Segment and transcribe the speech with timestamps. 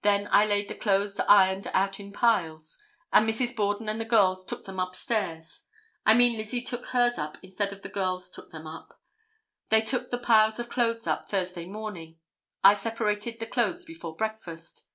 [0.00, 2.78] Then I laid the clothes ironed out in piles
[3.12, 3.54] and Mrs.
[3.54, 5.64] Borden and the girls took them up stairs.
[6.06, 8.98] I mean Lizzie took hers up instead of the girls took them up.
[9.68, 12.18] They took the piles of clothes up Thursday morning,
[12.64, 14.86] I separated the clothes before breakfast.